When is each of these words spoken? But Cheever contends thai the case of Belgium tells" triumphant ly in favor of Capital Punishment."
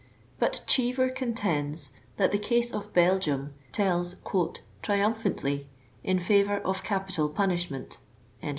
But 0.39 0.61
Cheever 0.65 1.11
contends 1.11 1.91
thai 2.17 2.25
the 2.25 2.39
case 2.39 2.73
of 2.73 2.91
Belgium 2.91 3.53
tells" 3.71 4.15
triumphant 4.81 5.43
ly 5.43 5.65
in 6.03 6.17
favor 6.17 6.57
of 6.57 6.83
Capital 6.83 7.29
Punishment." 7.29 7.99